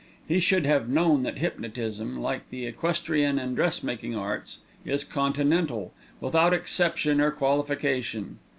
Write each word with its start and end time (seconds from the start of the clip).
He 0.27 0.39
should 0.39 0.65
have 0.65 0.89
known 0.89 1.21
that 1.21 1.37
hypnotism, 1.37 2.19
like 2.19 2.49
the 2.49 2.65
equestrian 2.65 3.37
and 3.37 3.55
dressmaking 3.55 4.15
arts, 4.15 4.57
is 4.83 5.03
continental, 5.03 5.93
without 6.19 6.55
exception 6.55 7.21
or 7.21 7.29
qualification. 7.29 8.39